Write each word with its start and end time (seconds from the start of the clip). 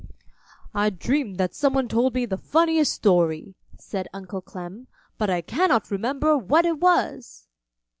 "I 0.73 0.89
dreamed 0.89 1.37
that 1.37 1.53
some 1.53 1.75
one 1.75 1.87
told 1.87 2.15
me 2.15 2.25
the 2.25 2.35
funniest 2.35 2.91
story!" 2.91 3.53
said 3.77 4.07
Uncle 4.11 4.41
Clem; 4.41 4.87
"But 5.19 5.29
I 5.29 5.41
cannot 5.41 5.91
remember 5.91 6.35
what 6.35 6.65
it 6.65 6.79
was!" 6.79 7.45